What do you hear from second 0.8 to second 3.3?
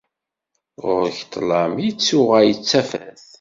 Ɣur-k ṭṭlam ittuɣal d tafat.